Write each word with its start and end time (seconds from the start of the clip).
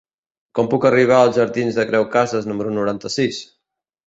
Com 0.59 0.69
puc 0.71 0.87
arribar 0.89 1.19
als 1.25 1.37
jardins 1.41 1.77
de 1.81 1.85
Creu 1.91 2.09
Casas 2.17 2.49
número 2.53 2.73
noranta-sis? 2.79 3.45